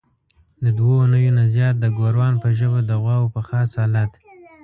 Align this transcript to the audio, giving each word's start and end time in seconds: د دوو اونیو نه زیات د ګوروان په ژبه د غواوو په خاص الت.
د 0.63 0.65
دوو 0.77 0.93
اونیو 1.01 1.35
نه 1.37 1.45
زیات 1.55 1.75
د 1.79 1.85
ګوروان 1.97 2.33
په 2.43 2.47
ژبه 2.59 2.79
د 2.85 2.91
غواوو 3.01 3.33
په 3.35 3.41
خاص 3.47 3.71
الت. 3.85 4.11